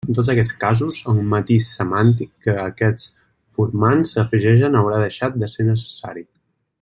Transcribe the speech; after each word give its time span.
En 0.09 0.15
tots 0.17 0.29
aquests 0.33 0.53
casos 0.61 0.95
el 1.11 1.19
matís 1.33 1.67
semàntic 1.81 2.31
que 2.47 2.55
aquests 2.63 3.05
formants 3.59 4.17
afegeixen 4.25 4.79
haurà 4.81 5.05
deixat 5.07 5.41
de 5.45 5.55
ser 5.57 5.71
necessari. 5.73 6.27